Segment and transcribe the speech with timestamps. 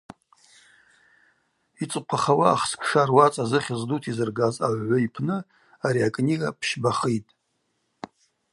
[1.81, 5.37] Йцӏыхъвахауа ахсквша руацӏа зыхьыз дута йзыргаз агӏвгӏвы йпны
[5.85, 7.31] ари акнига пщбахитӏ.